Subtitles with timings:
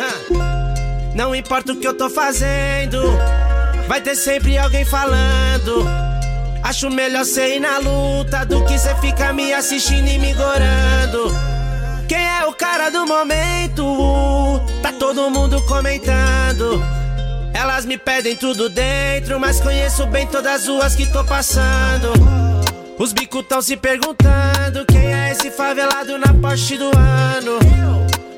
[0.00, 3.00] Ah, Não importa o que eu tô fazendo,
[3.86, 5.86] vai ter sempre alguém falando.
[6.62, 11.32] Acho melhor cê ir na luta do que cê ficar me assistindo e me gorando.
[12.08, 14.60] Quem é o cara do momento?
[14.82, 16.82] Tá todo mundo comentando.
[17.64, 22.12] Elas me pedem tudo dentro, mas conheço bem todas as ruas que tô passando.
[22.98, 27.58] Os bicos tão se perguntando quem é esse favelado na poste do ano.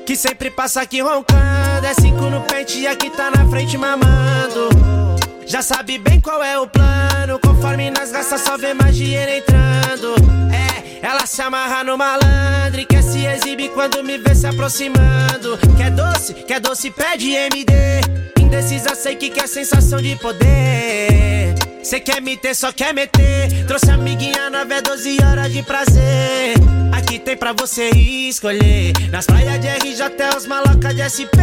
[0.05, 4.69] Que sempre passa aqui roncando, é cinco no pente e aqui tá na frente mamando.
[5.45, 10.15] Já sabe bem qual é o plano, conforme nas gastas só vê mais dinheiro entrando.
[10.53, 15.59] É, ela se amarra no malandro e quer se exibir quando me vê se aproximando.
[15.75, 18.16] Quer doce, quer doce, pede MD.
[18.47, 21.53] Indecisa, sei que quer sensação de poder.
[21.83, 23.65] Cê quer me ter, só quer meter.
[23.67, 26.55] Trouxe amiguinha 9 é 12 horas de prazer.
[26.93, 28.93] Aqui tem pra você escolher.
[29.11, 31.35] Nas praias de RJ até os malocas de SP.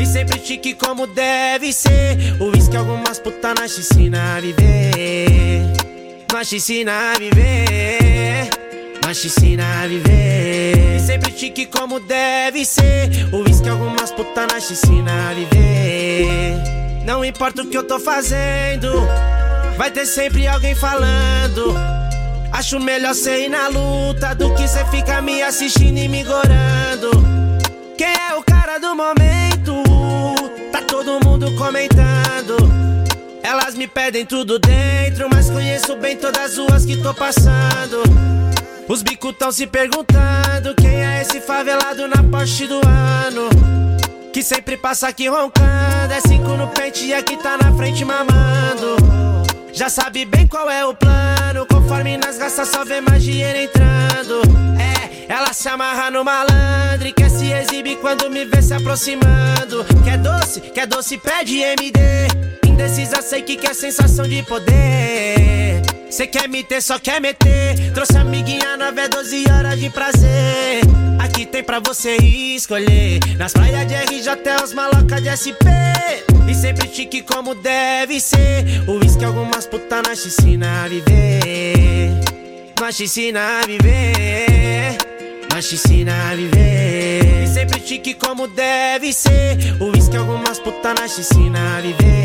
[0.00, 2.16] E sempre chique como deve ser.
[2.40, 5.62] O uísque, algumas putas nós te ensina a viver.
[6.32, 8.50] Nós te ensina a viver.
[9.04, 10.96] Nós te ensina a viver.
[10.96, 13.10] E sempre chique como deve ser.
[13.32, 15.85] O uísque, algumas putas nós te ensina a viver.
[17.06, 18.90] Não importa o que eu tô fazendo.
[19.78, 21.72] Vai ter sempre alguém falando.
[22.52, 27.10] Acho melhor cê ir na luta do que cê ficar me assistindo e me gorando.
[27.96, 29.84] Quem é o cara do momento?
[30.72, 32.56] Tá todo mundo comentando.
[33.40, 38.02] Elas me pedem tudo dentro, mas conheço bem todas as ruas que tô passando.
[38.88, 43.48] Os bicos tão se perguntando quem é esse favelado na poste do ano.
[44.32, 46.66] Que sempre passa aqui roncando, é cinco no
[46.96, 48.96] pente e aqui tá na frente mamando.
[49.72, 51.66] Já sabe bem qual é o plano.
[51.66, 54.40] Conforme nas gastas só vê mais dinheiro entrando.
[54.80, 59.84] É, ela se amarra no malandro quer se exibir quando me vê se aproximando.
[60.04, 62.00] Quer doce, quer doce, pede MD.
[62.66, 65.82] Indecisa, sei que quer sensação de poder.
[66.10, 67.92] Cê quer me ter, só quer meter.
[67.92, 70.80] Trouxe amiguinha 9 é 12 horas de prazer.
[71.18, 73.20] Aqui tem pra você escolher.
[73.36, 75.85] Nas praias de RJ até os malocas de SP.
[76.48, 78.64] E sempre chique como deve ser.
[78.86, 82.10] O uísque, algumas putas nós te ensina a viver.
[82.80, 84.96] Nós te ensina a viver.
[85.52, 87.44] Nós te ensina a viver.
[87.44, 89.56] E sempre chique como deve ser.
[89.80, 92.15] O uísque, algumas putas nós te ensina a viver.